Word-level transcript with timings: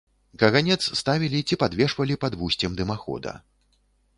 Каганец 0.43 0.77
ставілі 1.01 1.41
ці 1.47 1.59
падвешвалі 1.65 2.17
пад 2.25 2.33
вусцем 2.41 2.71
дымахода. 2.81 3.39